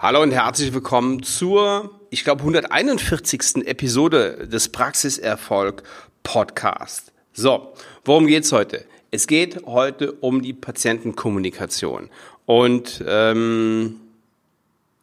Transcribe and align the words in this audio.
Hallo 0.00 0.22
und 0.22 0.30
herzlich 0.30 0.72
willkommen 0.72 1.24
zur, 1.24 1.90
ich 2.10 2.22
glaube, 2.22 2.42
141. 2.42 3.66
Episode 3.66 4.46
des 4.46 4.68
Praxiserfolg 4.68 5.82
Podcast. 6.22 7.10
So, 7.32 7.72
worum 8.04 8.28
geht's 8.28 8.52
heute? 8.52 8.84
Es 9.10 9.26
geht 9.26 9.66
heute 9.66 10.12
um 10.12 10.40
die 10.40 10.52
Patientenkommunikation 10.52 12.10
und 12.46 13.02
ähm, 13.08 13.96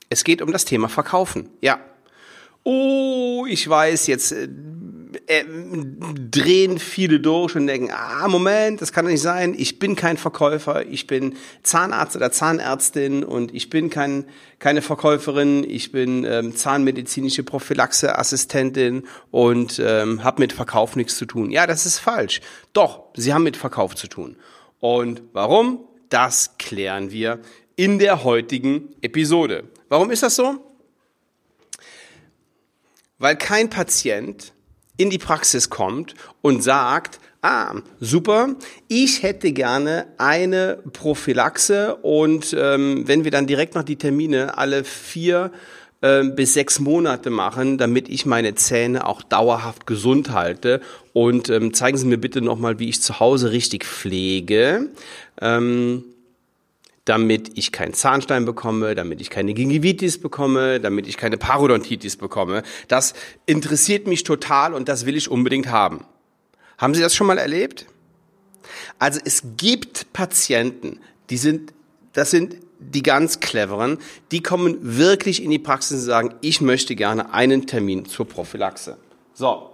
es 0.08 0.24
geht 0.24 0.42
um 0.42 0.54
das 0.54 0.64
Thema 0.64 0.88
Verkaufen. 0.88 1.50
Ja. 1.60 1.82
Oh, 2.64 3.46
ich 3.50 3.68
weiß, 3.68 4.08
jetzt 4.08 4.34
äh, 5.28 5.44
drehen 6.30 6.80
viele 6.80 7.20
durch 7.20 7.56
und 7.56 7.68
denken, 7.68 7.92
ah, 7.92 8.28
Moment, 8.28 8.82
das 8.82 8.92
kann 8.92 9.06
doch 9.06 9.12
nicht 9.12 9.22
sein, 9.22 9.56
ich 9.58 9.80
bin 9.80 9.96
kein 9.96 10.18
Verkäufer, 10.18 10.86
ich 10.86 11.08
bin 11.08 11.36
Zahnarzt 11.64 12.16
oder 12.16 12.32
Zahnärztin 12.32 13.24
und 13.24 13.54
ich 13.54 13.70
bin 13.70 13.90
kein, 13.90 14.26
keine 14.60 14.82
Verkäuferin, 14.82 15.64
ich 15.68 15.92
bin 15.92 16.26
ähm, 16.26 16.56
zahnmedizinische 16.56 17.44
Prophylaxe-Assistentin 17.44 19.08
und 19.32 19.82
ähm, 19.84 20.24
habe 20.24 20.42
mit 20.42 20.54
Verkauf 20.54 20.96
nichts 20.96 21.18
zu 21.18 21.26
tun. 21.26 21.52
Ja, 21.52 21.68
das 21.68 21.86
ist 21.86 22.00
falsch. 22.00 22.42
Doch, 22.74 23.04
sie 23.16 23.34
haben 23.34 23.44
mit 23.44 23.58
Verkauf 23.58 23.96
zu 23.96 24.08
tun. 24.08 24.38
Und 24.80 25.24
warum? 25.34 25.80
Das 26.10 26.58
klären 26.58 27.12
wir 27.12 27.40
in 27.76 28.00
der 28.00 28.24
heutigen 28.24 28.96
Episode. 29.02 29.66
Warum 29.90 30.12
ist 30.12 30.24
das 30.24 30.36
so? 30.36 30.58
Weil 33.18 33.38
kein 33.38 33.70
Patient 33.70 34.54
in 34.98 35.10
die 35.10 35.18
Praxis 35.18 35.70
kommt 35.70 36.16
und 36.42 36.64
sagt, 36.64 37.20
ah, 37.42 37.76
super, 38.00 38.56
ich 38.88 39.22
hätte 39.22 39.52
gerne 39.52 40.08
eine 40.18 40.80
Prophylaxe 40.94 41.96
und 41.96 42.56
ähm, 42.58 43.08
wenn 43.08 43.24
wir 43.24 43.32
dann 43.32 43.46
direkt 43.46 43.76
noch 43.76 43.84
die 43.84 43.98
Termine 43.98 44.58
alle 44.58 44.84
vier 44.84 45.52
äh, 46.02 46.24
bis 46.24 46.54
sechs 46.54 46.80
Monate 46.80 47.30
machen, 47.30 47.78
damit 47.78 48.10
ich 48.10 48.26
meine 48.26 48.56
Zähne 48.56 49.06
auch 49.06 49.22
dauerhaft 49.22 49.86
gesund 49.86 50.32
halte 50.32 50.82
und 51.14 51.50
ähm, 51.50 51.74
zeigen 51.74 51.98
Sie 51.98 52.08
mir 52.08 52.18
bitte 52.18 52.42
nochmal, 52.42 52.80
wie 52.80 52.90
ich 52.90 53.02
zu 53.02 53.20
Hause 53.20 53.52
richtig 53.52 53.86
pflege. 53.86 54.90
Ähm, 55.40 56.04
damit 57.06 57.52
ich 57.58 57.72
keinen 57.72 57.94
Zahnstein 57.94 58.46
bekomme, 58.46 58.96
damit 58.96 59.22
ich 59.22 59.30
keine 59.30 59.54
Gingivitis 59.54 60.20
bekomme, 60.20 60.80
damit 60.80 61.08
ich 61.08 61.18
keine 61.18 61.38
Parodontitis 61.38 62.18
bekomme. 62.18 62.64
Das 62.88 63.14
interessiert 63.46 64.08
mich 64.08 64.24
total 64.24 64.74
und 64.74 64.90
das 64.90 65.06
will 65.06 65.16
ich 65.16 65.30
unbedingt 65.30 65.68
haben. 65.68 66.04
Haben 66.80 66.96
Sie 66.96 67.02
das 67.02 67.16
schon 67.16 67.28
mal 67.28 67.38
erlebt? 67.38 67.86
Also 68.98 69.20
es 69.24 69.44
gibt 69.56 70.12
Patienten, 70.14 71.00
die 71.30 71.38
sind, 71.38 71.74
das 72.14 72.32
sind 72.32 72.58
die 72.80 73.04
ganz 73.04 73.40
cleveren, 73.40 74.00
die 74.32 74.42
kommen 74.42 74.78
wirklich 74.82 75.44
in 75.44 75.52
die 75.52 75.60
Praxis 75.60 76.00
und 76.00 76.06
sagen, 76.06 76.34
ich 76.42 76.60
möchte 76.60 76.96
gerne 76.96 77.34
einen 77.34 77.68
Termin 77.68 78.06
zur 78.06 78.28
Prophylaxe. 78.28 78.98
So, 79.34 79.72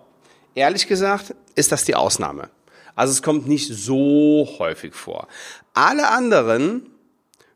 ehrlich 0.54 0.88
gesagt 0.88 1.34
ist 1.56 1.72
das 1.72 1.86
die 1.86 1.96
Ausnahme. 1.96 2.50
Also 2.96 3.12
es 3.12 3.24
kommt 3.24 3.48
nicht 3.48 3.68
so 3.74 4.48
häufig 4.60 4.94
vor. 4.94 5.28
Alle 5.74 6.10
anderen 6.10 6.91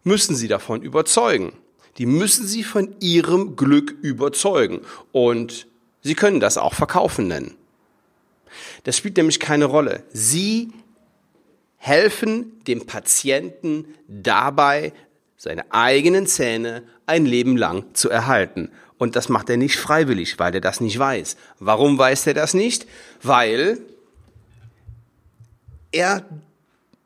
müssen 0.06 0.36
sie 0.36 0.48
davon 0.48 0.82
überzeugen. 0.82 1.52
Die 1.98 2.06
müssen 2.06 2.48
sie 2.48 2.64
von 2.64 2.96
ihrem 3.00 3.56
Glück 3.56 3.92
überzeugen. 4.02 4.82
Und 5.12 5.68
sie 6.02 6.16
können 6.16 6.40
das 6.40 6.58
auch 6.58 6.74
verkaufen 6.74 7.28
nennen. 7.28 7.56
Das 8.84 8.98
spielt 8.98 9.18
nämlich 9.18 9.40
keine 9.40 9.66
Rolle. 9.66 10.04
Sie 10.14 10.72
helfen 11.78 12.64
dem 12.66 12.86
Patienten 12.86 13.86
dabei, 14.08 14.94
seine 15.38 15.72
eigenen 15.72 16.28
Zähne 16.28 16.84
ein 17.06 17.26
Leben 17.26 17.58
lang 17.58 17.86
zu 17.94 18.10
erhalten. 18.10 18.72
Und 18.98 19.16
das 19.16 19.28
macht 19.28 19.50
er 19.50 19.58
nicht 19.58 19.76
freiwillig, 19.76 20.40
weil 20.40 20.54
er 20.54 20.62
das 20.62 20.80
nicht 20.80 20.98
weiß. 20.98 21.36
Warum 21.60 21.98
weiß 21.98 22.28
er 22.28 22.34
das 22.34 22.54
nicht? 22.54 22.88
Weil 23.22 23.80
er, 25.92 26.26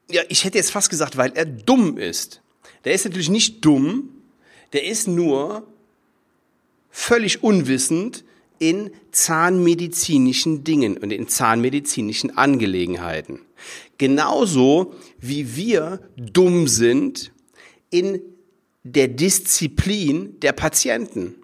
ja, 0.10 0.22
ich 0.30 0.44
hätte 0.44 0.58
jetzt 0.58 0.72
fast 0.72 0.90
gesagt, 0.90 1.18
weil 1.18 1.32
er 1.34 1.46
dumm 1.46 1.98
ist 1.98 2.42
der 2.86 2.94
ist 2.94 3.06
natürlich 3.06 3.30
nicht 3.30 3.64
dumm, 3.66 4.10
der 4.74 4.86
ist 4.86 5.08
nur 5.08 5.68
völlig 6.90 7.44
unwissend 7.44 8.24
in 8.60 8.92
zahnmedizinischen 9.12 10.64
Dingen 10.64 10.98
und 10.98 11.12
in 11.12 11.28
zahnmedizinischen 11.28 12.38
Angelegenheiten. 12.38 13.42
Genauso 13.98 14.94
wie 15.18 15.56
wir 15.56 16.02
dumm 16.18 16.68
sind 16.68 17.32
in 17.90 18.22
der 18.84 19.08
Disziplin 19.08 20.40
der 20.40 20.54
Patienten. 20.54 21.36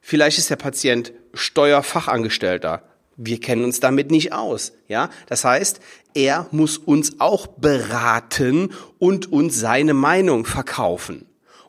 Vielleicht 0.00 0.38
ist 0.38 0.50
der 0.50 0.56
Patient 0.56 1.12
Steuerfachangestellter. 1.34 2.82
Wir 3.20 3.40
kennen 3.40 3.64
uns 3.64 3.80
damit 3.80 4.12
nicht 4.12 4.32
aus, 4.32 4.72
ja? 4.86 5.10
Das 5.26 5.44
heißt, 5.44 5.80
er 6.14 6.46
muss 6.52 6.78
uns 6.78 7.18
auch 7.18 7.48
beraten 7.48 8.70
und 8.98 9.32
uns 9.32 9.58
seine 9.58 9.92
Meinung 9.92 10.46
verkaufen. 10.46 11.26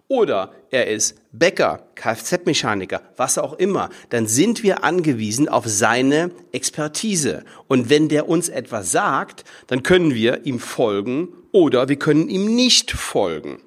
Oder 0.08 0.54
er 0.70 0.88
ist 0.88 1.16
Bäcker, 1.32 1.88
Kfz-Mechaniker, 1.96 3.02
was 3.18 3.40
auch 3.40 3.54
immer, 3.54 3.90
dann 4.09 4.28
sind 4.28 4.62
wir 4.62 4.84
angewiesen 4.84 5.50
auf 5.50 5.66
seine 5.68 6.32
Expertise. 6.52 7.44
Und 7.68 7.90
wenn 7.90 8.09
der 8.09 8.30
uns 8.30 8.50
etwas 8.50 8.92
sagt, 8.92 9.44
dann 9.66 9.82
können 9.82 10.14
wir 10.14 10.46
ihm 10.46 10.59
folgen 10.59 11.30
oder 11.52 11.90
wir 11.90 11.98
können 11.98 12.30
ihm 12.30 12.56
nicht 12.56 12.92
folgen. 12.92 13.59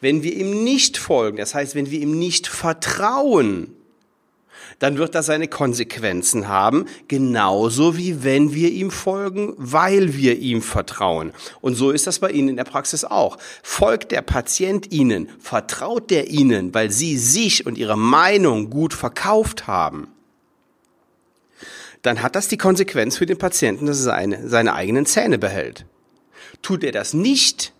Wenn 0.00 0.22
wir 0.22 0.34
ihm 0.34 0.64
nicht 0.64 0.96
folgen, 0.96 1.36
das 1.36 1.54
heißt, 1.54 1.74
wenn 1.74 1.90
wir 1.90 2.00
ihm 2.00 2.18
nicht 2.18 2.46
vertrauen, 2.46 3.74
dann 4.82 4.98
wird 4.98 5.14
das 5.14 5.26
seine 5.26 5.46
Konsequenzen 5.46 6.48
haben, 6.48 6.86
genauso 7.06 7.96
wie 7.96 8.24
wenn 8.24 8.52
wir 8.52 8.72
ihm 8.72 8.90
folgen, 8.90 9.54
weil 9.56 10.16
wir 10.16 10.40
ihm 10.40 10.60
vertrauen. 10.60 11.32
Und 11.60 11.76
so 11.76 11.92
ist 11.92 12.08
das 12.08 12.18
bei 12.18 12.32
Ihnen 12.32 12.48
in 12.48 12.56
der 12.56 12.64
Praxis 12.64 13.04
auch. 13.04 13.38
Folgt 13.62 14.10
der 14.10 14.22
Patient 14.22 14.90
Ihnen, 14.90 15.28
vertraut 15.38 16.10
der 16.10 16.30
Ihnen, 16.30 16.74
weil 16.74 16.90
Sie 16.90 17.16
sich 17.16 17.64
und 17.64 17.78
Ihre 17.78 17.96
Meinung 17.96 18.70
gut 18.70 18.92
verkauft 18.92 19.68
haben, 19.68 20.08
dann 22.02 22.20
hat 22.20 22.34
das 22.34 22.48
die 22.48 22.58
Konsequenz 22.58 23.16
für 23.16 23.26
den 23.26 23.38
Patienten, 23.38 23.86
dass 23.86 23.98
er 23.98 24.02
seine, 24.02 24.48
seine 24.48 24.74
eigenen 24.74 25.06
Zähne 25.06 25.38
behält. 25.38 25.86
Tut 26.60 26.82
er 26.82 26.90
das 26.90 27.14
nicht, 27.14 27.72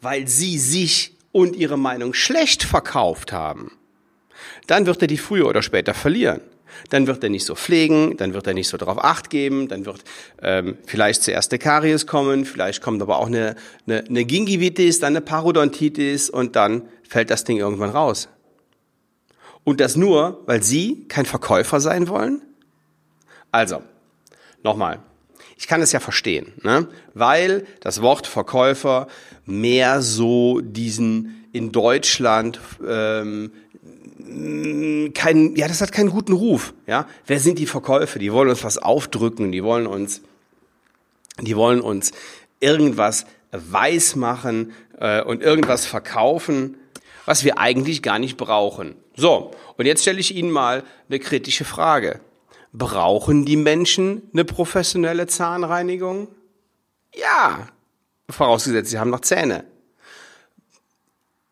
weil 0.00 0.26
Sie 0.26 0.58
sich 0.58 1.16
und 1.30 1.54
Ihre 1.54 1.78
Meinung 1.78 2.12
schlecht 2.12 2.64
verkauft 2.64 3.30
haben, 3.30 3.70
dann 4.66 4.86
wird 4.86 5.02
er 5.02 5.08
die 5.08 5.18
früher 5.18 5.46
oder 5.46 5.62
später 5.62 5.94
verlieren. 5.94 6.40
Dann 6.88 7.06
wird 7.06 7.22
er 7.22 7.30
nicht 7.30 7.44
so 7.44 7.54
pflegen, 7.54 8.16
dann 8.16 8.32
wird 8.34 8.46
er 8.46 8.54
nicht 8.54 8.68
so 8.68 8.76
darauf 8.76 9.02
acht 9.02 9.30
geben, 9.30 9.68
dann 9.68 9.84
wird 9.84 10.02
ähm, 10.40 10.78
vielleicht 10.86 11.22
zuerst 11.22 11.52
eine 11.52 11.58
Karies 11.58 12.06
kommen, 12.06 12.44
vielleicht 12.44 12.82
kommt 12.82 13.02
aber 13.02 13.18
auch 13.18 13.26
eine, 13.26 13.56
eine, 13.86 14.04
eine 14.08 14.24
Gingivitis, 14.24 15.00
dann 15.00 15.12
eine 15.12 15.20
Parodontitis 15.20 16.30
und 16.30 16.56
dann 16.56 16.88
fällt 17.08 17.30
das 17.30 17.44
Ding 17.44 17.58
irgendwann 17.58 17.90
raus. 17.90 18.28
Und 19.64 19.80
das 19.80 19.96
nur, 19.96 20.42
weil 20.46 20.62
Sie 20.62 21.04
kein 21.08 21.26
Verkäufer 21.26 21.80
sein 21.80 22.08
wollen? 22.08 22.42
Also, 23.52 23.82
nochmal, 24.62 25.00
ich 25.56 25.68
kann 25.68 25.80
es 25.82 25.92
ja 25.92 26.00
verstehen, 26.00 26.52
ne? 26.62 26.88
weil 27.14 27.66
das 27.80 28.02
Wort 28.02 28.26
Verkäufer 28.26 29.06
mehr 29.44 30.02
so 30.02 30.60
diesen 30.60 31.46
in 31.52 31.70
Deutschland 31.70 32.58
ähm, 32.84 33.52
kein, 35.14 35.56
ja, 35.56 35.68
das 35.68 35.80
hat 35.80 35.92
keinen 35.92 36.10
guten 36.10 36.32
Ruf. 36.32 36.74
Ja, 36.86 37.06
wer 37.26 37.40
sind 37.40 37.58
die 37.58 37.66
Verkäufer? 37.66 38.18
Die 38.18 38.32
wollen 38.32 38.48
uns 38.48 38.64
was 38.64 38.78
aufdrücken, 38.78 39.52
die 39.52 39.62
wollen 39.64 39.86
uns, 39.86 40.22
die 41.40 41.56
wollen 41.56 41.80
uns 41.80 42.12
irgendwas 42.60 43.26
weiß 43.52 44.16
machen 44.16 44.72
äh, 44.98 45.22
und 45.22 45.42
irgendwas 45.42 45.86
verkaufen, 45.86 46.76
was 47.24 47.44
wir 47.44 47.58
eigentlich 47.58 48.02
gar 48.02 48.18
nicht 48.18 48.36
brauchen. 48.36 48.96
So, 49.16 49.52
und 49.76 49.86
jetzt 49.86 50.02
stelle 50.02 50.20
ich 50.20 50.34
Ihnen 50.34 50.50
mal 50.50 50.84
eine 51.08 51.18
kritische 51.18 51.64
Frage. 51.64 52.20
Brauchen 52.72 53.44
die 53.44 53.56
Menschen 53.56 54.22
eine 54.32 54.44
professionelle 54.44 55.26
Zahnreinigung? 55.26 56.28
Ja, 57.14 57.68
vorausgesetzt, 58.30 58.90
sie 58.90 58.98
haben 58.98 59.10
noch 59.10 59.20
Zähne. 59.20 59.64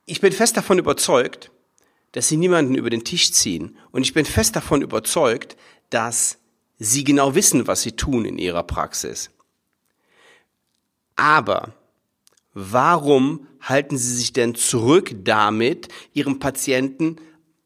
Ich 0.07 0.21
bin 0.21 0.33
fest 0.33 0.57
davon 0.57 0.79
überzeugt, 0.79 1.51
dass 2.13 2.29
sie 2.29 2.37
niemanden 2.37 2.75
über 2.75 2.91
den 2.91 3.05
Tisch 3.05 3.33
ziehen. 3.33 3.77
Und 3.93 4.03
ich 4.03 4.15
bin 4.15 4.25
fest 4.25 4.57
davon 4.57 4.83
überzeugt, 4.83 5.57
dass 5.91 6.39
sie 6.79 7.05
genau 7.05 7.35
wissen, 7.35 7.67
was 7.67 7.83
sie 7.83 7.93
tun 7.93 8.25
in 8.25 8.39
ihrer 8.39 8.63
Praxis. 8.63 9.31
Aber 11.17 11.75
warum 12.55 13.47
halten 13.61 13.99
sie 13.99 14.15
sich 14.17 14.33
denn 14.33 14.55
zurück 14.55 15.15
damit, 15.23 15.89
ihrem 16.15 16.39
Patienten 16.39 17.17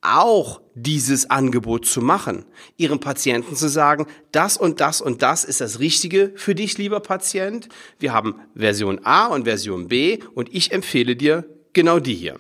auch 0.04 0.60
dieses 0.74 1.30
Angebot 1.30 1.86
zu 1.86 2.02
machen, 2.02 2.44
ihrem 2.76 3.00
Patienten 3.00 3.56
zu 3.56 3.68
sagen, 3.68 4.06
das 4.32 4.56
und 4.56 4.80
das 4.80 5.00
und 5.00 5.22
das 5.22 5.44
ist 5.44 5.60
das 5.60 5.78
Richtige 5.78 6.32
für 6.36 6.54
dich, 6.54 6.76
lieber 6.76 7.00
Patient. 7.00 7.68
Wir 7.98 8.12
haben 8.12 8.34
Version 8.54 9.00
A 9.04 9.26
und 9.28 9.44
Version 9.44 9.88
B 9.88 10.18
und 10.34 10.52
ich 10.52 10.72
empfehle 10.72 11.16
dir 11.16 11.48
genau 11.72 12.00
die 12.00 12.14
hier. 12.14 12.38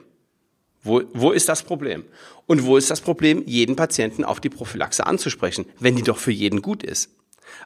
Wo, 0.84 1.02
wo 1.12 1.32
ist 1.32 1.48
das 1.48 1.62
Problem? 1.62 2.04
Und 2.46 2.64
wo 2.64 2.76
ist 2.76 2.90
das 2.90 3.00
Problem, 3.00 3.42
jeden 3.46 3.74
Patienten 3.74 4.22
auf 4.22 4.38
die 4.38 4.50
Prophylaxe 4.50 5.06
anzusprechen, 5.06 5.64
wenn 5.80 5.96
die 5.96 6.02
doch 6.02 6.18
für 6.18 6.30
jeden 6.30 6.60
gut 6.60 6.82
ist? 6.82 7.08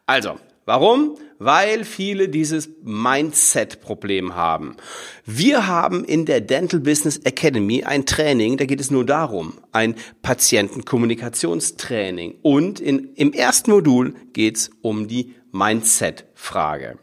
Also, 0.07 0.39
warum? 0.65 1.19
Weil 1.41 1.85
viele 1.85 2.29
dieses 2.29 2.69
Mindset-Problem 2.83 4.37
haben. 4.37 4.77
Wir 5.25 5.67
haben 5.67 6.05
in 6.05 6.27
der 6.27 6.41
Dental 6.41 6.81
Business 6.81 7.19
Academy 7.19 7.83
ein 7.83 8.07
Training, 8.07 8.57
da 8.57 8.67
geht 8.67 8.81
es 8.81 8.93
nur 8.93 9.05
darum, 9.05 9.55
ein 9.73 9.97
Patientenkommunikationstraining. 10.23 12.37
Und 12.43 12.79
in, 12.79 13.15
im 13.15 13.33
ersten 13.33 13.73
Modul 13.73 14.15
geht 14.33 14.57
es 14.57 14.71
um 14.81 15.09
die 15.09 15.35
Mindset-Frage. 15.51 16.99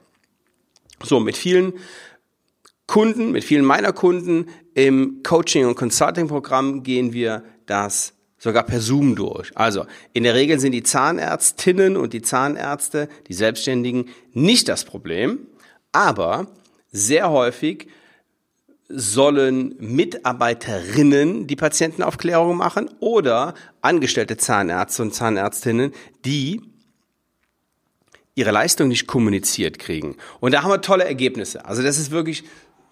So, 1.04 1.20
mit 1.20 1.36
vielen 1.36 1.74
Kunden, 2.88 3.32
mit 3.32 3.44
vielen 3.44 3.66
meiner 3.66 3.94
Kunden 3.94 4.48
im 4.74 5.22
Coaching- 5.24 5.66
und 5.66 5.76
Consulting-Programm 5.76 6.84
gehen 6.84 7.14
wir 7.14 7.44
das 7.66 8.14
sogar 8.38 8.64
per 8.64 8.80
Zoom 8.80 9.16
durch. 9.16 9.52
Also 9.56 9.86
in 10.14 10.24
der 10.24 10.36
Regel 10.36 10.60
sind 10.60 10.72
die 10.72 10.84
Zahnärztinnen 10.84 11.98
und 11.98 12.14
die 12.14 12.22
Zahnärzte, 12.22 13.10
die 13.28 13.34
Selbstständigen, 13.34 14.10
nicht 14.34 14.68
das 14.70 14.86
Problem, 14.86 15.48
aber 15.92 16.48
sehr 16.92 17.32
häufig 17.32 17.88
sollen 18.88 19.76
Mitarbeiterinnen 19.80 21.48
die 21.48 21.56
Patientenaufklärung 21.56 22.56
machen 22.56 22.90
oder 23.00 23.56
angestellte 23.82 24.38
Zahnärzte 24.38 25.02
und 25.02 25.16
Zahnärztinnen, 25.16 25.92
die 26.24 26.62
ihre 28.36 28.52
Leistung 28.52 28.90
nicht 28.90 29.08
kommuniziert 29.08 29.80
kriegen. 29.80 30.18
Und 30.40 30.54
da 30.54 30.62
haben 30.62 30.70
wir 30.70 30.82
tolle 30.82 31.06
Ergebnisse. 31.06 31.66
Also 31.66 31.82
das 31.82 31.98
ist 31.98 32.12
wirklich 32.12 32.44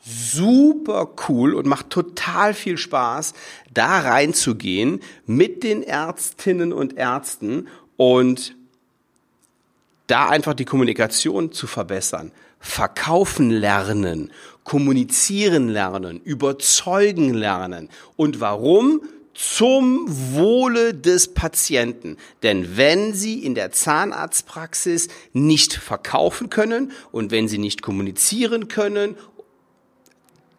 super 0.05 1.09
cool 1.27 1.53
und 1.53 1.65
macht 1.65 1.89
total 1.89 2.53
viel 2.53 2.77
Spaß, 2.77 3.33
da 3.73 3.99
reinzugehen 3.99 4.99
mit 5.25 5.63
den 5.63 5.81
Ärztinnen 5.83 6.73
und 6.73 6.97
Ärzten 6.97 7.67
und 7.95 8.55
da 10.07 10.27
einfach 10.27 10.53
die 10.53 10.65
Kommunikation 10.65 11.51
zu 11.51 11.67
verbessern. 11.67 12.31
Verkaufen 12.59 13.49
lernen, 13.49 14.31
kommunizieren 14.63 15.69
lernen, 15.69 16.21
überzeugen 16.21 17.33
lernen. 17.33 17.89
Und 18.15 18.39
warum? 18.39 19.01
Zum 19.33 20.05
Wohle 20.07 20.93
des 20.93 21.33
Patienten. 21.33 22.17
Denn 22.43 22.77
wenn 22.77 23.15
Sie 23.15 23.43
in 23.43 23.55
der 23.55 23.71
Zahnarztpraxis 23.71 25.07
nicht 25.33 25.73
verkaufen 25.73 26.51
können 26.51 26.91
und 27.11 27.31
wenn 27.31 27.47
Sie 27.47 27.57
nicht 27.57 27.81
kommunizieren 27.81 28.67
können 28.67 29.15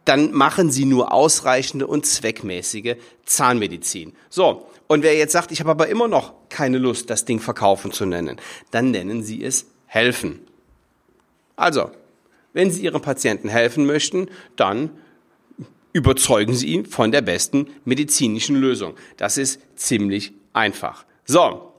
dann 0.05 0.33
machen 0.33 0.71
sie 0.71 0.85
nur 0.85 1.13
ausreichende 1.13 1.87
und 1.87 2.07
zweckmäßige 2.07 2.97
Zahnmedizin. 3.25 4.15
So, 4.29 4.67
und 4.87 5.03
wer 5.03 5.17
jetzt 5.17 5.33
sagt, 5.33 5.51
ich 5.51 5.61
habe 5.61 5.71
aber 5.71 5.89
immer 5.89 6.09
noch 6.09 6.35
keine 6.49 6.79
Lust, 6.79 7.09
das 7.11 7.25
Ding 7.25 7.41
verkaufen 7.41 7.93
zu 7.93 8.05
nennen, 8.05 8.39
dann 8.71 8.91
nennen 8.91 9.23
Sie 9.23 9.43
es 9.43 9.67
helfen. 9.87 10.41
Also, 11.57 11.91
wenn 12.53 12.71
Sie 12.71 12.83
Ihrem 12.83 13.01
Patienten 13.01 13.49
helfen 13.49 13.87
möchten, 13.87 14.29
dann 14.57 14.91
überzeugen 15.93 16.55
Sie 16.55 16.67
ihn 16.69 16.85
von 16.85 17.13
der 17.13 17.23
besten 17.23 17.69
medizinischen 17.85 18.57
Lösung. 18.57 18.95
Das 19.17 19.39
ist 19.39 19.61
ziemlich 19.77 20.33
einfach. 20.53 21.07
So, 21.25 21.73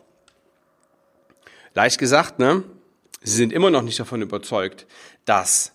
leicht 1.76 2.00
gesagt, 2.00 2.40
ne? 2.40 2.64
Sie 3.22 3.38
sind 3.38 3.54
immer 3.54 3.72
noch 3.72 3.82
nicht 3.82 4.00
davon 4.00 4.22
überzeugt, 4.22 4.86
dass 5.26 5.75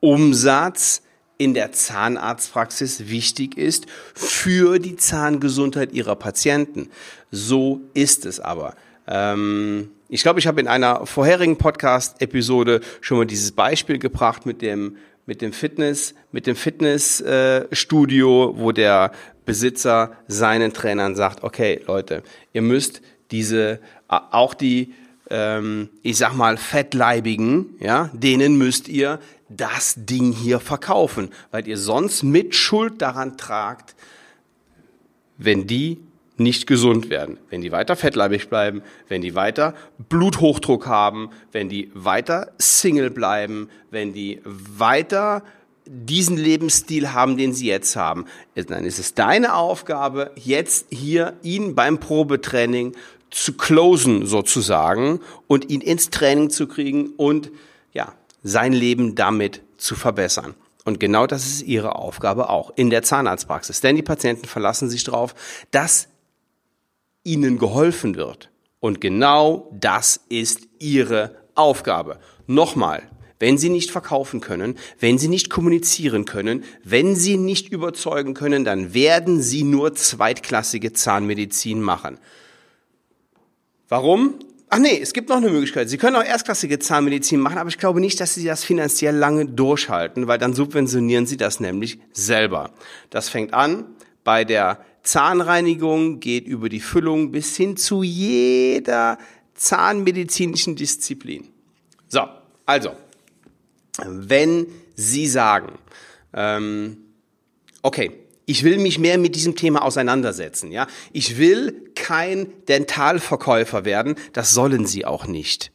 Umsatz 0.00 1.02
in 1.38 1.54
der 1.54 1.72
Zahnarztpraxis 1.72 3.08
wichtig 3.08 3.56
ist 3.56 3.86
für 4.14 4.78
die 4.78 4.96
Zahngesundheit 4.96 5.92
ihrer 5.92 6.16
Patienten. 6.16 6.90
So 7.30 7.80
ist 7.94 8.26
es 8.26 8.40
aber. 8.40 8.74
Ähm, 9.06 9.90
ich 10.08 10.22
glaube, 10.22 10.40
ich 10.40 10.46
habe 10.46 10.60
in 10.60 10.68
einer 10.68 11.06
vorherigen 11.06 11.56
Podcast-Episode 11.56 12.80
schon 13.00 13.18
mal 13.18 13.26
dieses 13.26 13.52
Beispiel 13.52 13.98
gebracht 13.98 14.46
mit 14.46 14.62
dem 14.62 14.96
mit 15.26 15.42
dem 15.42 15.52
Fitness, 15.52 16.14
mit 16.32 16.46
dem 16.46 16.56
Fitnessstudio, 16.56 18.50
äh, 18.50 18.58
wo 18.58 18.72
der 18.72 19.12
Besitzer 19.44 20.12
seinen 20.26 20.72
Trainern 20.72 21.14
sagt: 21.14 21.44
Okay, 21.44 21.82
Leute, 21.86 22.22
ihr 22.54 22.62
müsst 22.62 23.02
diese 23.30 23.80
auch 24.08 24.54
die 24.54 24.94
ähm, 25.30 25.90
ich 26.02 26.16
sag 26.16 26.34
mal, 26.34 26.56
Fettleibigen, 26.56 27.76
ja, 27.80 28.10
denen 28.12 28.56
müsst 28.56 28.88
ihr 28.88 29.18
das 29.48 29.94
Ding 29.96 30.32
hier 30.32 30.60
verkaufen, 30.60 31.30
weil 31.50 31.66
ihr 31.66 31.78
sonst 31.78 32.22
mit 32.22 32.54
Schuld 32.54 33.00
daran 33.00 33.36
tragt, 33.36 33.94
wenn 35.38 35.66
die 35.66 35.98
nicht 36.36 36.66
gesund 36.66 37.10
werden, 37.10 37.38
wenn 37.50 37.62
die 37.62 37.72
weiter 37.72 37.96
fettleibig 37.96 38.48
bleiben, 38.48 38.82
wenn 39.08 39.22
die 39.22 39.34
weiter 39.34 39.74
Bluthochdruck 40.08 40.86
haben, 40.86 41.30
wenn 41.52 41.68
die 41.68 41.90
weiter 41.94 42.52
Single 42.58 43.10
bleiben, 43.10 43.68
wenn 43.90 44.12
die 44.12 44.40
weiter 44.44 45.42
diesen 45.84 46.36
Lebensstil 46.36 47.12
haben, 47.12 47.36
den 47.36 47.54
sie 47.54 47.66
jetzt 47.66 47.96
haben, 47.96 48.26
dann 48.54 48.84
ist 48.84 48.98
es 48.98 49.14
deine 49.14 49.54
Aufgabe, 49.54 50.30
jetzt 50.36 50.86
hier 50.90 51.34
ihn 51.42 51.74
beim 51.74 51.98
Probetraining 51.98 52.94
zu 53.30 53.54
closen 53.54 54.26
sozusagen 54.26 55.20
und 55.46 55.70
ihn 55.70 55.80
ins 55.80 56.10
Training 56.10 56.50
zu 56.50 56.66
kriegen 56.66 57.10
und 57.16 57.50
ja, 57.92 58.12
sein 58.42 58.72
Leben 58.72 59.14
damit 59.14 59.62
zu 59.76 59.94
verbessern. 59.94 60.54
Und 60.84 61.00
genau 61.00 61.26
das 61.26 61.46
ist 61.46 61.62
ihre 61.62 61.96
Aufgabe 61.96 62.48
auch 62.48 62.72
in 62.76 62.90
der 62.90 63.02
Zahnarztpraxis. 63.02 63.80
Denn 63.80 63.96
die 63.96 64.02
Patienten 64.02 64.46
verlassen 64.46 64.88
sich 64.88 65.04
darauf, 65.04 65.34
dass 65.70 66.08
ihnen 67.24 67.58
geholfen 67.58 68.16
wird. 68.16 68.50
Und 68.80 69.00
genau 69.00 69.70
das 69.78 70.20
ist 70.28 70.68
ihre 70.78 71.36
Aufgabe. 71.54 72.18
Nochmal, 72.46 73.02
wenn 73.38 73.58
sie 73.58 73.68
nicht 73.68 73.90
verkaufen 73.90 74.40
können, 74.40 74.78
wenn 74.98 75.18
sie 75.18 75.28
nicht 75.28 75.50
kommunizieren 75.50 76.24
können, 76.24 76.64
wenn 76.84 77.14
sie 77.16 77.36
nicht 77.36 77.70
überzeugen 77.70 78.34
können, 78.34 78.64
dann 78.64 78.94
werden 78.94 79.42
sie 79.42 79.64
nur 79.64 79.94
zweitklassige 79.94 80.92
Zahnmedizin 80.92 81.82
machen. 81.82 82.18
Warum? 83.88 84.34
Ach 84.70 84.78
nee, 84.78 85.00
es 85.00 85.14
gibt 85.14 85.30
noch 85.30 85.38
eine 85.38 85.48
Möglichkeit. 85.48 85.88
Sie 85.88 85.96
können 85.96 86.16
auch 86.16 86.24
erstklassige 86.24 86.78
Zahnmedizin 86.78 87.40
machen, 87.40 87.56
aber 87.56 87.70
ich 87.70 87.78
glaube 87.78 88.00
nicht, 88.00 88.20
dass 88.20 88.34
Sie 88.34 88.44
das 88.44 88.64
finanziell 88.64 89.16
lange 89.16 89.46
durchhalten, 89.46 90.26
weil 90.26 90.38
dann 90.38 90.52
subventionieren 90.52 91.26
Sie 91.26 91.38
das 91.38 91.58
nämlich 91.58 91.98
selber. 92.12 92.70
Das 93.08 93.30
fängt 93.30 93.54
an 93.54 93.86
bei 94.24 94.44
der 94.44 94.84
Zahnreinigung, 95.02 96.20
geht 96.20 96.46
über 96.46 96.68
die 96.68 96.80
Füllung 96.80 97.32
bis 97.32 97.56
hin 97.56 97.78
zu 97.78 98.02
jeder 98.02 99.16
zahnmedizinischen 99.54 100.76
Disziplin. 100.76 101.48
So, 102.08 102.28
also, 102.66 102.90
wenn 104.04 104.66
Sie 104.94 105.26
sagen, 105.26 105.78
ähm, 106.34 106.98
okay, 107.82 108.12
ich 108.48 108.64
will 108.64 108.78
mich 108.78 108.98
mehr 108.98 109.18
mit 109.18 109.36
diesem 109.36 109.56
Thema 109.56 109.84
auseinandersetzen, 109.84 110.72
ja. 110.72 110.86
Ich 111.12 111.36
will 111.36 111.90
kein 111.94 112.50
Dentalverkäufer 112.66 113.84
werden. 113.84 114.14
Das 114.32 114.52
sollen 114.52 114.86
Sie 114.86 115.04
auch 115.04 115.26
nicht. 115.26 115.70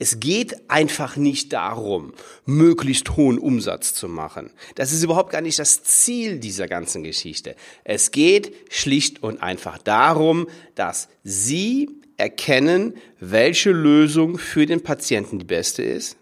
Es 0.00 0.18
geht 0.18 0.68
einfach 0.68 1.14
nicht 1.16 1.52
darum, 1.52 2.12
möglichst 2.44 3.16
hohen 3.16 3.38
Umsatz 3.38 3.94
zu 3.94 4.08
machen. 4.08 4.50
Das 4.74 4.92
ist 4.92 5.04
überhaupt 5.04 5.30
gar 5.30 5.42
nicht 5.42 5.60
das 5.60 5.84
Ziel 5.84 6.40
dieser 6.40 6.66
ganzen 6.66 7.04
Geschichte. 7.04 7.54
Es 7.84 8.10
geht 8.10 8.52
schlicht 8.68 9.22
und 9.22 9.40
einfach 9.40 9.78
darum, 9.78 10.48
dass 10.74 11.08
Sie 11.22 11.88
erkennen, 12.16 12.94
welche 13.20 13.70
Lösung 13.70 14.38
für 14.38 14.66
den 14.66 14.82
Patienten 14.82 15.38
die 15.38 15.44
beste 15.44 15.84
ist 15.84 16.16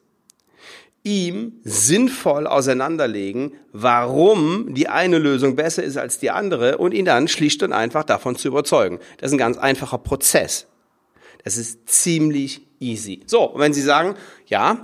ihm 1.02 1.60
sinnvoll 1.64 2.46
auseinanderlegen, 2.46 3.52
warum 3.72 4.74
die 4.74 4.88
eine 4.88 5.18
Lösung 5.18 5.56
besser 5.56 5.82
ist 5.82 5.96
als 5.96 6.18
die 6.18 6.30
andere 6.30 6.78
und 6.78 6.92
ihn 6.92 7.06
dann 7.06 7.28
schlicht 7.28 7.62
und 7.62 7.72
einfach 7.72 8.04
davon 8.04 8.36
zu 8.36 8.48
überzeugen. 8.48 8.98
Das 9.18 9.30
ist 9.30 9.34
ein 9.34 9.38
ganz 9.38 9.56
einfacher 9.56 9.98
Prozess. 9.98 10.66
Das 11.44 11.56
ist 11.56 11.88
ziemlich 11.88 12.60
easy. 12.80 13.20
So, 13.26 13.44
und 13.44 13.60
wenn 13.60 13.72
Sie 13.72 13.80
sagen, 13.80 14.14
ja, 14.46 14.82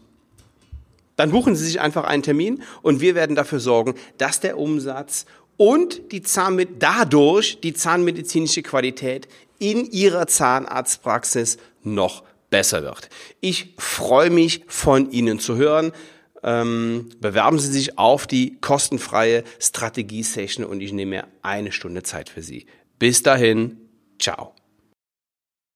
dann 1.16 1.32
buchen 1.32 1.56
Sie 1.56 1.66
sich 1.66 1.80
einfach 1.80 2.06
einen 2.06 2.24
Termin 2.24 2.63
und 2.82 3.01
wir 3.01 3.13
werden 3.13 3.36
dafür 3.36 3.60
sorgen, 3.60 3.94
dass 4.18 4.40
der 4.40 4.58
Umsatz 4.58 5.28
und 5.58 6.12
die 6.12 6.24
Zahnmed 6.24 6.82
dadurch 6.82 7.60
die 7.62 7.74
zahnmedizinische 7.74 8.63
Qualität 8.63 9.28
in 9.60 9.92
Ihrer 9.92 10.25
Zahnarztpraxis 10.25 11.60
noch 11.84 12.24
besser 12.50 12.82
wird. 12.82 13.10
Ich 13.42 13.75
freue 13.78 14.32
mich 14.32 14.63
von 14.68 15.12
Ihnen 15.12 15.40
zu 15.40 15.56
hören. 15.56 15.92
Ähm, 16.43 17.10
bewerben 17.19 17.60
Sie 17.60 17.71
sich 17.71 17.98
auf 17.98 18.27
die 18.27 18.57
kostenfreie 18.62 19.43
Strategie-Session 19.60 20.65
und 20.65 20.81
ich 20.81 20.93
nehme 20.93 21.10
mir 21.12 21.27
eine 21.41 21.71
Stunde 21.71 22.03
Zeit 22.03 22.29
für 22.29 22.41
Sie. 22.41 22.65
Bis 22.98 23.24
dahin, 23.24 23.77
ciao. 24.19 24.55